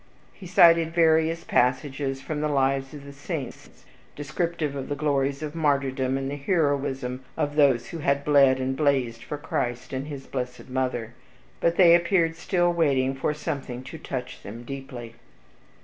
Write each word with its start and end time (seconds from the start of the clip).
He 0.33 0.47
cited 0.47 0.95
various 0.95 1.43
passages 1.43 2.21
from 2.21 2.41
the 2.41 2.47
lives 2.47 2.91
of 2.95 3.05
the 3.05 3.13
saints, 3.13 3.85
descriptive 4.15 4.75
of 4.75 4.89
the 4.89 4.95
glories 4.95 5.43
of 5.43 5.53
martyrdom, 5.53 6.17
and 6.17 6.27
the 6.31 6.37
heroism 6.37 7.23
of 7.37 7.55
those 7.55 7.89
who 7.89 7.99
had 7.99 8.25
bled 8.25 8.59
and 8.59 8.75
blazed 8.75 9.21
for 9.23 9.37
Christ 9.37 9.93
and 9.93 10.07
his 10.07 10.25
blessed 10.25 10.69
mother, 10.69 11.13
but 11.59 11.75
they 11.75 11.93
appeared 11.93 12.35
still 12.35 12.73
waiting 12.73 13.13
for 13.13 13.31
something 13.35 13.83
to 13.83 13.99
touch 13.99 14.41
them 14.41 14.55
more 14.55 14.65
deeply. 14.65 15.13